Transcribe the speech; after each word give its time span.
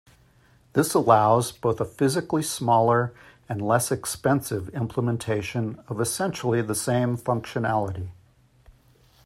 This 0.73 0.95
allows 0.95 1.51
both 1.51 1.79
a 1.79 1.85
physically 1.85 2.41
smaller 2.41 3.13
and 3.47 3.61
less-expensive 3.61 4.69
implementation 4.69 5.77
of 5.89 6.01
essentially 6.01 6.63
the 6.63 6.73
same 6.73 7.17
functionality. 7.17 8.09